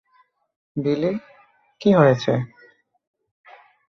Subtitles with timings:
[0.75, 1.11] বিলি,
[1.81, 2.33] কী হয়েছে?